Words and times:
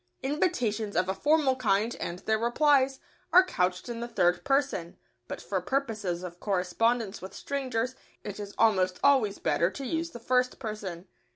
Invitations 0.23 0.95
of 0.95 1.07
a 1.09 1.13
formal 1.13 1.55
kind, 1.55 1.95
and 1.99 2.17
their 2.17 2.39
replies, 2.39 2.99
are 3.31 3.45
couched 3.45 3.87
in 3.87 3.99
the 3.99 4.07
third 4.07 4.43
person, 4.43 4.97
but 5.27 5.39
for 5.39 5.61
purposes 5.61 6.23
of 6.23 6.39
correspondence 6.39 7.21
with 7.21 7.35
strangers 7.35 7.93
it 8.23 8.39
is 8.39 8.55
almost 8.57 8.99
always 9.03 9.37
better 9.37 9.69
to 9.69 9.85
use 9.85 10.09
the 10.09 10.19
first 10.19 10.57
person. 10.57 11.07